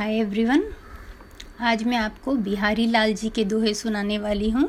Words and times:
Hi 0.00 0.14
everyone 0.18 0.62
आज 1.60 1.82
मैं 1.84 1.96
आपको 1.96 2.34
बिहारी 2.34 2.86
लाल 2.86 3.12
जी 3.14 3.28
के 3.28 3.44
दोहे 3.44 3.72
सुनाने 3.74 4.16
वाली 4.18 4.48
हूँ। 4.50 4.68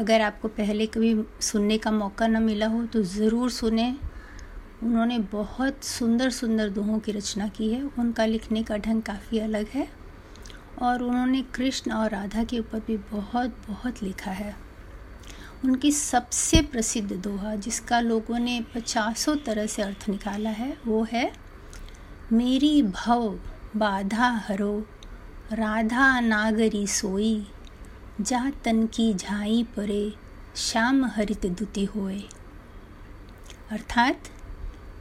अगर 0.00 0.20
आपको 0.20 0.48
पहले 0.48 0.86
कभी 0.86 1.14
सुनने 1.40 1.78
का 1.78 1.90
मौका 1.90 2.26
न 2.26 2.42
मिला 2.42 2.66
हो 2.66 2.84
तो 2.86 3.02
ज़रूर 3.02 3.50
सुने। 3.50 3.88
उन्होंने 4.82 5.18
बहुत 5.32 5.84
सुंदर 5.84 6.30
सुंदर 6.30 6.68
दोहों 6.70 6.98
की 6.98 7.12
रचना 7.12 7.46
की 7.48 7.68
है। 7.70 7.82
उनका 7.98 8.26
लिखने 8.26 8.62
का 8.62 8.76
ढंग 8.78 9.02
काफ़ी 9.02 9.38
अलग 9.38 9.68
है 9.68 9.86
और 10.80 11.02
उन्होंने 11.02 11.42
कृष्ण 11.54 11.92
और 11.92 12.10
राधा 12.10 12.44
के 12.44 12.58
ऊपर 12.58 12.82
भी 12.86 12.96
बहुत 13.12 13.56
बहुत 13.68 14.02
लिखा 14.02 14.30
है। 14.32 14.54
उनकी 15.64 15.92
सबसे 15.92 16.62
प्रसिद्ध 16.62 17.12
दोहा, 17.12 17.54
जिसका 17.56 18.00
लोगों 18.00 18.38
ने 18.38 18.60
पचासों 18.74 19.36
तरह 19.46 19.66
से 19.66 19.82
अर्थ 19.82 20.08
निकाला 20.08 20.50
है, 20.50 20.76
वो 20.86 21.02
है, 21.12 21.30
मेरी 22.32 22.82
भव 22.84 23.38
बाधा 23.76 24.44
हरो, 24.48 24.86
राधा 25.52 26.20
नागरी 26.20 26.86
सोई, 26.86 27.46
जा 28.20 28.52
तन 28.64 28.86
की 28.86 29.14
झाई 29.14 29.66
परे, 29.76 30.14
श्याम 30.56 31.04
हरित 31.04 31.46
दुति 31.46 31.84
होए। 31.84 32.22
अर्थात, 33.70 34.22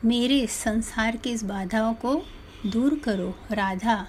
मेरे 0.05 0.47
संसार 0.47 1.17
के 1.17 1.29
इस 1.29 1.43
बाधाओं 1.43 1.93
को 1.93 2.21
दूर 2.65 2.99
करो, 2.99 3.35
राधा। 3.51 4.07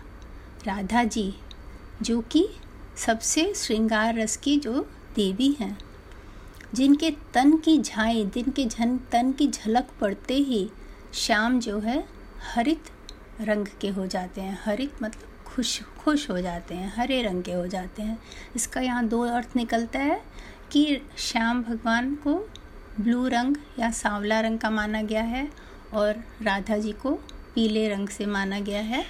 राधा 0.67 1.05
जी, 1.05 1.35
जो 2.03 2.21
कि 2.21 2.49
सबसे 2.97 3.53
श्रृंगार 3.57 4.19
रस 4.19 4.37
की 4.37 4.57
जो 4.57 4.91
देवी 5.17 5.57
हैं, 5.61 5.79
जिनके 6.75 7.11
तन 7.11 7.57
की 7.57 7.79
झाई 7.79 8.25
दिन 8.25 8.51
के 8.51 8.67
झन, 8.67 8.99
तन 8.99 9.33
की 9.33 9.49
झलक 9.49 9.87
पड़ते 10.01 10.35
ही 10.35 10.71
श्याम 11.15 11.61
जो 11.61 11.81
है, 11.81 12.09
हरित 12.55 12.91
रंग 13.41 13.67
के 13.81 13.89
हो 13.89 14.07
जाते 14.07 14.41
हैं 14.41 14.59
हरित 14.65 15.03
मतलब 15.03 15.29
खुश 15.47 15.81
खुश 15.99 16.29
हो 16.31 16.41
जाते 16.41 16.75
हैं, 16.75 16.93
हरे 16.97 17.23
रंग 17.23 17.43
के 17.43 17.53
हो 17.53 17.67
जाते 17.67 18.03
हैं। 18.03 18.19
इसका 18.57 18.81
यहाँ 18.81 19.07
दो 19.09 19.21
अर्थ 19.27 19.57
निकलता 19.57 19.99
है 19.99 20.21
कि 20.73 21.01
श्याम 21.19 21.63
भगवान 21.63 22.15
को 22.15 22.35
ब्लू 23.01 23.27
रंग 23.29 23.57
या 23.79 23.91
सांवला 23.91 24.41
रंग 24.41 24.59
का 24.59 24.71
माना 24.71 25.03
गया 25.03 25.23
है 25.23 25.49
और 25.93 26.23
राधा 26.43 26.79
जी 26.79 26.93
को 26.93 27.13
पीले 27.55 27.89
रंग 27.89 28.09
से 28.09 28.27
माना 28.27 28.61
गया 28.61 28.81
है। 28.83 29.05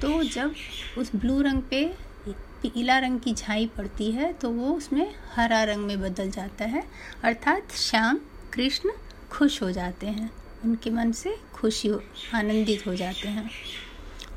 तो 0.00 0.22
जब 0.24 0.54
उस 0.98 1.14
ब्लू 1.16 1.40
रंग 1.42 1.62
पे 1.62 1.84
पीला 2.28 2.98
रंग 2.98 3.20
की 3.20 3.32
झाई 3.34 3.66
पड़ती 3.66 4.10
है 4.12 4.32
तो 4.32 4.50
वो 4.50 4.72
उसमें 4.72 5.14
हरा 5.34 5.62
रंग 5.64 5.86
में 5.86 6.00
बदल 6.00 6.30
जाता 6.30 6.64
है। 6.64 6.82
अर्थात 7.24 7.72
श्याम, 7.72 8.18
कृष्ण 8.52 8.92
खुश 9.30 9.62
हो 9.62 9.70
जाते 9.70 10.06
हैं। 10.06 10.30
उनके 10.64 10.90
मन 10.90 11.12
से 11.12 11.36
खुशी 11.54 11.88
हो, 11.88 12.02
आनंदित 12.34 12.86
हो 12.86 12.94
जाते 12.94 13.28
हैं। 13.28 13.50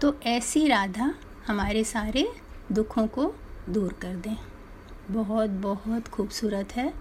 तो 0.02 0.20
ऐसी 0.24 0.68
राधा 0.68 1.16
हमारे 1.48 1.84
सारे 1.84 2.32
दुखों 2.72 3.08
को 3.08 3.36
दूर 3.70 3.94
कर 3.94 4.16
दें। 4.16 4.36
बहुत 5.10 5.50
बहुत 5.50 6.08
खूबसूरत 6.08 6.76
है। 6.76 6.94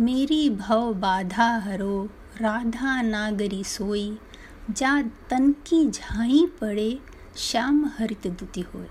मेरी 0.00 0.50
भव 0.50 0.94
बाधा 0.94 1.58
हरो, 1.58 2.08
राधा 2.40 3.02
नागरी 3.02 3.64
सोई। 3.64 4.18
जा 4.70 5.02
तन 5.02 5.52
की 5.52 5.90
झाई 5.90 6.46
पड़े, 6.60 6.98
श्याम 7.36 7.90
हरित 7.98 8.26
दुति 8.26 8.60
होए। 8.60 8.90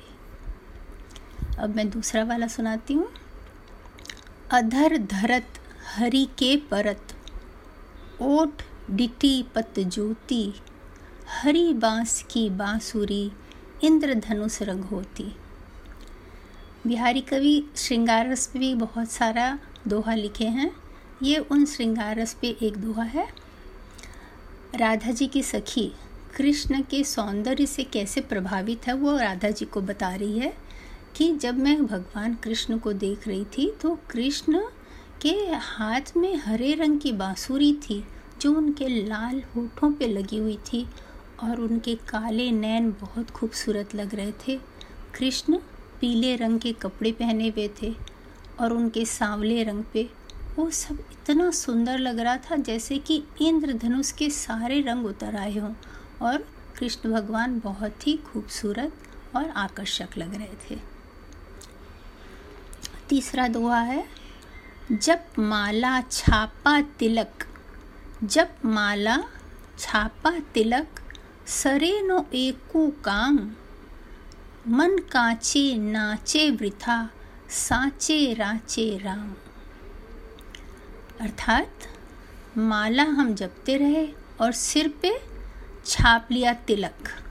अब 1.59 1.75
मैं 1.75 1.89
दूसरा 1.89 2.23
वाला 2.23 2.47
सुनाती 2.47 2.93
हूँ। 2.93 3.09
अधर 4.51 4.97
धरत 4.97 5.47
हरि 5.95 6.25
के 6.25 6.57
परत, 6.57 7.15
ओठ 8.21 8.63
डिटी 8.89 9.43
पत 9.55 9.73
ज्योति, 9.79 10.53
हरी 11.41 11.73
बाँस 11.73 12.25
की 12.31 12.49
बांसुरी, 12.49 13.31
इंद्रधनुष 13.83 14.61
रंग 14.61 14.83
होती। 14.83 15.35
बिहारी 16.87 17.21
कवि 17.21 17.65
श्रृंगार 17.75 18.29
रस 18.29 18.47
पे 18.47 18.59
भी 18.59 18.75
बहुत 18.75 19.11
सारा 19.11 19.59
दोहा 19.87 20.13
लिखे 20.13 20.45
हैं। 20.45 20.71
ये 21.23 21.37
उन 21.37 21.65
श्रृंगार 21.65 22.19
रस 22.19 22.33
पे 22.33 22.57
एक 22.61 22.77
दोहा 22.77 23.03
है। 23.03 23.27
राधा 24.75 25.11
जी 25.11 25.27
की 25.27 25.43
सखी, 25.43 25.91
कृष्ण 26.35 26.81
के 26.81 27.03
सौंदर्य 27.03 27.65
से 27.65 27.83
कैसे 27.83 28.21
प्रभावित 28.21 28.87
है 28.87 28.93
वो 28.93 29.17
राधा 29.17 29.49
जी 29.49 29.65
को 29.65 29.81
बता 29.81 30.15
रही 30.15 30.39
है 30.39 30.57
कि 31.15 31.35
जब 31.35 31.57
मैं 31.57 31.85
भगवान 31.85 32.35
कृष्ण 32.35 32.77
को 32.77 32.93
देख 32.93 33.27
रही 33.27 33.45
थी 33.45 33.71
तो 33.81 33.99
कृष्ण 34.09 34.61
के 35.21 35.33
हाथ 35.55 36.17
में 36.17 36.35
हरे 36.35 36.73
रंग 36.73 36.99
की 36.99 37.11
बांसुरी 37.11 37.73
थी। 37.73 38.03
जो 38.41 38.53
उनके 38.53 38.87
लाल 38.87 39.41
होठों 39.55 39.91
पे 39.93 40.07
लगी 40.07 40.37
हुई 40.37 40.57
थी 40.65 40.85
और 41.43 41.59
उनके 41.61 41.95
काले 42.09 42.49
नैन 42.51 42.91
बहुत 42.91 43.29
खूबसूरत 43.29 43.95
लग 43.95 44.15
रहे 44.15 44.31
थे। 44.47 44.57
कृष्ण 45.15 45.57
पीले 46.01 46.35
रंग 46.35 46.59
के 46.59 46.71
कपड़े 46.73 47.11
पहने 47.11 47.47
हुए 47.49 47.69
थे 47.81 47.93
और 48.59 48.73
उनके 48.73 49.05
सांवले 49.05 49.63
रंग 49.63 49.83
पे 49.93 50.09
वो 50.57 50.69
सब 50.69 50.99
इतना 51.11 51.49
सुंदर 51.51 51.97
लग 51.97 52.19
रहा 52.19 52.37
था 52.37 52.55
जैसे 52.55 52.97
कि 52.97 53.23
इंद्रधनुष 53.41 54.11
के 54.11 54.29
सारे 54.29 54.81
रंग 54.81 55.05
उतर 55.05 55.35
आए 55.35 55.57
हों 55.57 55.73
और 56.21 56.45
कृष्ण 56.77 57.11
भगवान 57.11 57.59
बहुत 57.59 58.07
ही 58.07 58.15
खूबसूरत 58.25 58.93
और 59.35 59.49
आकर्षक 59.49 60.17
लग 60.17 60.35
रहे 60.35 60.55
थे। 60.69 60.79
तीसरा 63.09 63.47
दुआ 63.47 63.79
है, 63.79 64.05
जब 64.91 65.19
माला 65.39 65.99
छापा 66.01 66.79
तिलक 66.81 67.45
जब 68.23 68.49
माला, 68.65 69.17
छापा, 69.79 70.39
तिलक, 70.39 70.87
सरे 71.47 72.01
नो 72.01 72.25
एकू 72.33 72.93
काम 73.05 73.35
मन 74.67 74.97
काचे 74.97 75.75
नाचे 75.77 76.51
वृथा, 76.51 77.09
साचे 77.49 78.33
राचे 78.33 78.97
राम। 78.97 79.33
अर्थात, 81.21 81.73
माला 82.57 83.03
हम 83.03 83.35
जपते 83.35 83.77
रहे 83.77 84.07
और 84.41 84.51
सिर 84.51 84.87
पे 84.87 85.21
छाप 85.85 86.27
लिया 86.31 86.53
तिलक। 86.53 87.23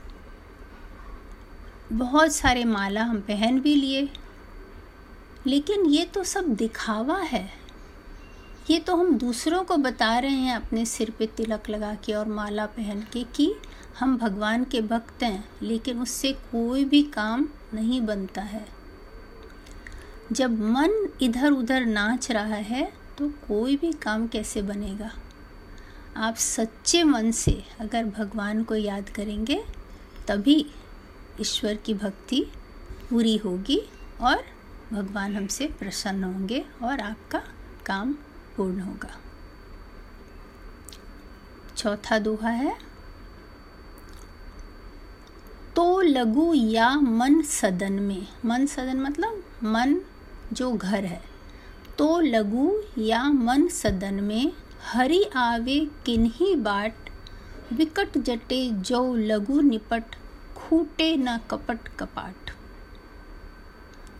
बहुत 1.91 2.35
सारे 2.35 2.65
माला 2.65 3.03
हम 3.03 3.17
पहन 3.17 3.59
भी 3.59 3.75
लिए, 3.75 4.09
लेकिन 5.47 5.85
ये 5.85 6.05
तो 6.05 6.23
सब 6.23 6.43
दिखावा 6.43 7.17
है। 7.17 7.58
ये 8.69 8.79
तो 8.79 8.95
हम 8.95 9.17
दूसरों 9.17 9.63
को 9.63 9.75
बता 9.77 10.17
रहे 10.19 10.31
हैं 10.31 10.55
अपने 10.55 10.85
सिर 10.85 11.09
पे 11.09 11.25
तिलक 11.27 11.69
लगा 11.69 11.93
के 11.95 12.13
और 12.13 12.27
माला 12.27 12.65
पहन 12.65 13.01
के 13.13 13.23
कि 13.35 13.53
हम 13.99 14.17
भगवान 14.17 14.63
के 14.63 14.81
भक्त 14.81 15.23
हैं, 15.23 15.49
लेकिन 15.61 16.01
उससे 16.01 16.31
कोई 16.51 16.85
भी 16.85 17.01
काम 17.03 17.47
नहीं 17.73 18.01
बनता 18.01 18.41
है। 18.41 18.65
जब 20.31 20.59
मन 20.61 21.09
इधर 21.21 21.51
उधर 21.51 21.85
नाच 21.85 22.31
रहा 22.31 22.61
है 22.65 22.91
तो 23.17 23.29
कोई 23.47 23.75
भी 23.77 23.91
काम 23.93 24.27
कैसे 24.27 24.61
बनेगा? 24.61 25.11
आप 26.17 26.35
सच्चे 26.35 27.03
मन 27.03 27.31
से 27.31 27.63
अगर 27.79 28.05
भगवान 28.05 28.63
को 28.63 28.75
याद 28.75 29.09
करेंगे, 29.09 29.63
तभी 30.27 30.65
ईश्वर 31.41 31.75
की 31.75 31.93
भक्ति 31.93 32.45
पूरी 33.09 33.37
होगी 33.37 33.81
और 34.21 34.43
भगवान 34.93 35.35
हमसे 35.35 35.67
प्रसन्न 35.79 36.23
होंगे 36.23 36.65
और 36.83 36.99
आपका 36.99 37.41
काम 37.85 38.15
पूर्ण 38.59 38.81
होगा। 38.81 39.15
चौथा 41.77 42.19
दोहा 42.19 42.49
है 42.51 42.75
तो 45.75 46.01
लघु 46.01 46.53
या 46.53 46.89
मन 46.99 47.41
सदन 47.41 47.93
में, 47.93 48.27
मन 48.45 48.65
सदन 48.65 48.99
मतलब 48.99 49.43
मन 49.65 49.99
जो 50.53 50.71
घर 50.71 51.05
है 51.05 51.21
तो 51.97 52.19
लघु 52.19 52.71
या 52.97 53.23
मन 53.23 53.67
सदन 53.73 54.23
में 54.23 54.51
हरि 54.83 55.23
आवे 55.35 55.79
किन्ही 56.05 56.55
बाट, 56.57 56.93
विकट 57.73 58.17
जटे 58.19 58.69
जो 58.71 59.01
लघु 59.15 59.59
निपट, 59.61 60.15
खूटे 60.57 61.15
न 61.17 61.37
कपट 61.51 61.87
कपाट। 61.99 62.51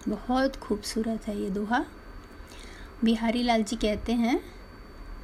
बहुत 0.10 0.56
खूबसूरत 0.58 1.28
है 1.28 1.40
ये 1.40 1.50
दोहा। 1.50 1.84
बिहारी 3.04 3.44
लाल 3.44 3.63
जी 3.63 3.75
कहते 3.75 4.13
हैं 4.13 4.40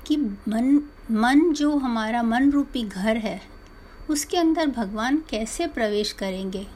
कि 0.08 0.18
मन 0.18 0.90
मन 1.12 1.54
जो 1.54 1.78
हमारा 1.78 2.24
मन 2.24 2.52
रूपी 2.52 2.84
घर 2.84 3.18
है, 3.18 3.42
उसके 4.10 4.38
अंदर 4.38 4.68
भगवान 4.68 5.24
कैसे 5.30 5.68
प्रवेश 5.68 6.12
करेंगे? 6.12 6.68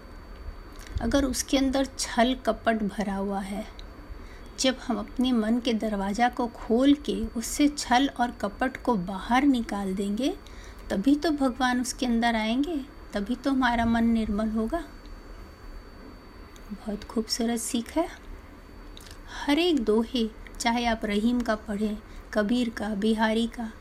अगर 1.02 1.26
उसके 1.26 1.58
अंदर 1.58 1.88
छल 2.00 2.36
कपट 2.46 2.76
भरा 2.76 3.16
हुआ 3.16 3.40
है, 3.40 3.68
जब 4.60 4.78
हम 4.88 4.98
अपने 4.98 5.32
मन 5.32 5.60
के 5.60 5.74
दरवाज़ा 5.74 6.30
को 6.30 6.48
खोल 6.48 6.94
के 6.94 7.26
उससे 7.26 7.68
छल 7.68 8.10
और 8.20 8.32
कपट 8.32 8.78
को 8.78 8.96
बाहर 8.96 9.44
निकाल 9.44 9.94
देंगे, 9.96 10.36
तभी 10.90 11.16
तो 11.16 11.32
भगवान 11.32 11.82
उसके 11.82 12.06
अंदर 12.06 12.36
आएँगे, 12.36 12.82
तभी 13.14 13.36
तो 13.36 13.52
हमारा 13.52 13.86
मन 13.86 14.04
निर्मल 14.04 14.50
होगा। 14.50 14.84
बहुत 16.72 17.04
खूबसूरत 17.04 17.60
सीख 17.60 17.92
है। 17.92 18.08
हर 19.48 19.60
एक 19.60 19.84
दोहे 19.84 20.39
चाहे 20.60 20.86
आप 20.86 21.06
रहीम 21.06 21.42
का 21.42 21.56
पढ़ें, 21.56 21.98
कबीर 22.34 22.70
का, 22.70 22.90
बिहारी 22.90 23.48
का, 23.48 23.72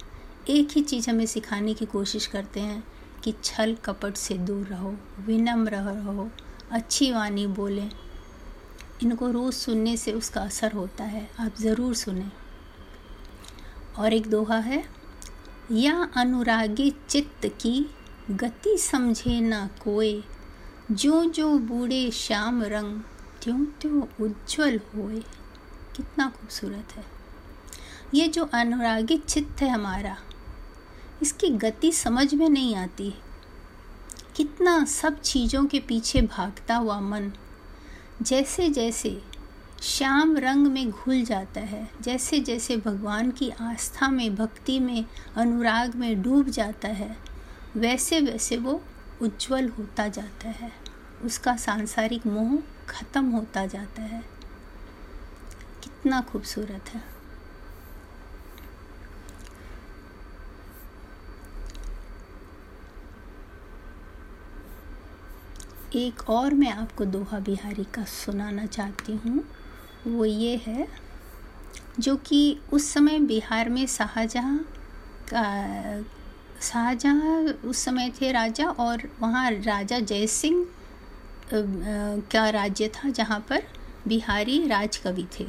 एक 0.50 0.68
ही 0.70 0.82
चीज़ 0.82 1.10
हमें 1.10 1.26
सिखाने 1.26 1.74
की 1.74 1.86
कोशिश 1.86 2.26
करते 2.26 2.60
हैं 2.60 2.84
कि 3.24 3.34
छल 3.44 3.74
कपट 3.84 4.14
से 4.14 4.34
दूर 4.34 4.66
रहो, 4.66 4.94
विनम्र 5.20 5.74
रहो, 5.74 6.30
अच्छी 6.70 7.12
वाणी 7.12 7.46
बोलें। 7.46 7.90
इनको 9.02 9.30
रोज़ 9.30 9.54
सुनने 9.54 9.96
से 9.96 10.12
उसका 10.12 10.40
असर 10.40 10.72
होता 10.72 11.04
है, 11.04 11.30
आप 11.40 11.54
ज़रूर 11.60 11.94
सुने। 11.94 12.30
और 13.98 14.12
एक 14.12 14.30
दोहा 14.30 14.58
है, 14.58 14.84
या 15.72 16.08
अनुरागी 16.16 16.94
चित्त 17.08 17.46
की 17.46 17.90
गति 18.30 18.78
समझे 18.78 19.40
ना 19.40 19.70
कोई 19.82 20.24
जो 20.90 21.24
जो 21.24 21.58
बूढ़े 21.58 22.10
श्याम 22.10 22.62
रंग, 22.62 23.00
त्यों 23.42 23.64
त्यों 23.80 24.24
उज्जवल 24.24 24.80
होए। 24.94 25.22
कितना 25.98 26.28
खूबसूरत 26.30 26.96
है। 26.96 27.04
ये 28.14 28.28
जो 28.28 28.44
अनुरागी 28.44 29.16
चित्त 29.18 29.62
है 29.62 29.68
हमारा, 29.68 30.16
इसकी 31.22 31.48
गति 31.48 31.92
समझ 31.92 32.34
में 32.34 32.48
नहीं 32.48 32.74
आती। 32.76 33.14
कितना 34.36 34.84
सब 34.84 35.20
चीज़ों 35.20 35.64
के 35.66 35.78
पीछे 35.80 36.20
भागता 36.22 36.76
हुआ 36.76 37.00
मन 37.00 37.32
जैसे 38.22 38.68
जैसे 38.68 39.10
श्याम 39.82 40.36
रंग 40.36 40.66
में 40.66 40.90
घुल 40.90 41.22
जाता 41.24 41.60
है 41.60 41.88
जैसे 42.00 42.38
जैसे 42.38 42.76
भगवान 42.76 43.30
की 43.30 43.50
आस्था 43.50 44.08
में, 44.08 44.34
भक्ति 44.34 44.78
में, 44.80 45.04
अनुराग 45.36 45.94
में 45.94 46.22
डूब 46.22 46.48
जाता 46.48 46.88
है 46.88 47.16
वैसे 47.76 48.20
वैसे 48.20 48.56
वो 48.56 48.80
उज्जवल 49.22 49.68
होता 49.68 50.08
जाता 50.08 50.48
है। 50.48 50.72
उसका 51.24 51.56
सांसारिक 51.56 52.26
मोह 52.26 52.58
खत्म 52.88 53.30
होता 53.30 53.66
जाता 53.66 54.02
है। 54.02 54.37
कितना 55.98 56.20
खूबसूरत 56.22 56.88
है। 56.88 57.02
एक 65.96 66.28
और 66.30 66.54
मैं 66.54 66.70
आपको 66.72 67.04
दोहा 67.04 67.38
बिहारी 67.40 67.84
का 67.94 68.04
सुनाना 68.04 68.66
चाहती 68.66 69.16
हूँ। 69.16 69.42
वो 70.06 70.24
ये 70.24 70.56
है, 70.66 70.86
जो 71.98 72.16
कि 72.16 72.58
उस 72.72 72.92
समय 72.92 73.18
बिहार 73.20 73.68
में 73.68 73.86
शाहजहाँ 73.88 74.58
का, 75.32 76.02
शाहजहाँ 76.62 77.42
उस 77.64 77.84
समय 77.84 78.12
थे 78.20 78.32
राजा 78.32 78.68
और 78.70 79.08
वहाँ 79.20 79.50
राजा 79.52 79.98
जय 80.00 80.26
सिंह 80.26 80.66
का 81.52 82.48
राज्य 82.50 82.88
था 82.94 83.10
जहाँ 83.10 83.40
पर 83.48 83.62
बिहारी 84.08 84.66
राजकवि 84.68 85.26
थे। 85.40 85.46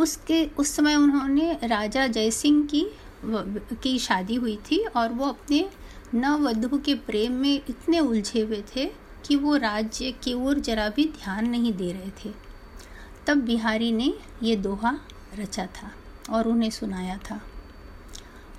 उसके, 0.00 0.44
उस 0.58 0.68
समय 0.68 0.94
उन्होंने 0.94 1.52
राजा 1.64 2.06
जय 2.06 2.30
सिंह 2.30 2.64
की 2.66 2.86
की 3.82 3.98
शादी 3.98 4.34
हुई 4.34 4.56
थी 4.70 4.78
और 4.86 5.12
वो 5.12 5.26
अपने 5.26 5.68
नववधु 6.14 6.78
के 6.78 6.94
प्रेम 7.06 7.32
में 7.32 7.54
इतने 7.54 8.00
उलझे 8.00 8.40
हुए 8.40 8.62
थे 8.76 8.84
कि 9.26 9.36
वो 9.36 9.56
राज्य 9.56 10.10
की 10.24 10.34
ओर 10.34 10.58
जरा 10.58 10.88
भी 10.88 11.04
ध्यान 11.04 11.48
नहीं 11.48 11.72
दे 11.72 11.92
रहे 11.92 12.10
थे। 12.20 12.32
तब 13.26 13.36
बिहारी 13.36 13.90
ने 13.92 14.12
ये 14.42 14.56
दोहा 14.56 14.98
रचा 15.38 15.66
था 15.76 15.90
और 16.30 16.48
उन्हें 16.48 16.70
सुनाया 16.70 17.16
था। 17.30 17.40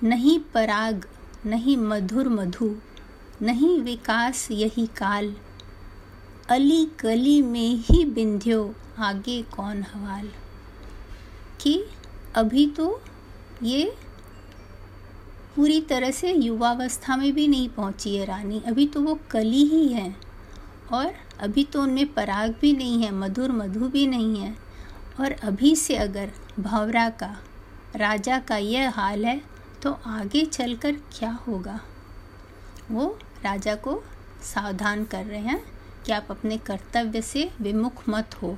नहीं 0.03 0.39
पराग, 0.53 1.05
नहीं 1.45 1.77
मधुर 1.77 2.29
मधु, 2.29 2.75
नहीं 3.41 3.79
विकास 3.81 4.47
यही 4.51 4.85
काल, 4.87 5.33
अली 6.49 6.85
कली 6.99 7.41
में 7.41 7.75
ही 7.77 8.03
बिंध्यो 8.05 8.73
आगे 8.99 9.41
कौन 9.55 9.83
हवाल। 9.83 10.29
कि 11.61 11.83
अभी 12.35 12.65
तो 12.67 13.01
ये 13.63 13.85
पूरी 15.55 15.79
तरह 15.81 16.11
से 16.11 16.31
युवावस्था 16.31 17.15
में 17.17 17.31
भी 17.33 17.47
नहीं 17.47 17.69
पहुँची 17.69 18.15
है 18.15 18.25
रानी। 18.25 18.61
अभी 18.67 18.87
तो 18.87 19.01
वो 19.01 19.19
कली 19.31 19.63
ही 19.65 19.87
है 19.87 20.15
और 20.93 21.13
अभी 21.39 21.63
तो 21.63 21.81
उनमें 21.81 22.13
पराग 22.13 22.55
भी 22.61 22.73
नहीं 22.73 23.03
है, 23.03 23.11
मधुर 23.11 23.51
मधु 23.51 23.87
भी 23.89 24.05
नहीं 24.07 24.39
है। 24.39 24.55
और 25.19 25.31
अभी 25.43 25.75
से 25.75 25.95
अगर 25.95 26.31
भंवरा 26.59 27.09
का, 27.09 27.35
राजा 27.95 28.39
का 28.39 28.57
यह 28.57 28.89
हाल 28.89 29.25
है 29.25 29.41
तो 29.83 29.91
आगे 30.05 30.45
चलकर 30.45 30.95
क्या 31.11 31.31
होगा? 31.47 31.79
वो 32.91 33.07
राजा 33.43 33.75
को 33.75 34.01
सावधान 34.43 35.03
कर 35.05 35.25
रहे 35.25 35.39
हैं 35.39 35.63
कि 36.05 36.11
आप 36.11 36.27
अपने 36.29 36.57
कर्तव्य 36.57 37.21
से 37.21 37.49
विमुख 37.61 38.03
मत 38.09 38.35
हो। 38.41 38.57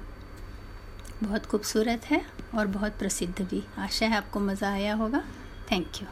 बहुत 1.23 1.45
खूबसूरत 1.45 2.05
है। 2.05 2.21
और 2.55 2.67
बहुत 2.67 2.97
प्रसिद्ध 2.99 3.41
भी। 3.41 3.63
आशा 3.77 4.05
है 4.05 4.17
आपको 4.17 4.39
मज़ा 4.39 4.71
आया 4.71 4.93
होगा। 4.93 5.23
Thank 5.71 6.01
you 6.01 6.07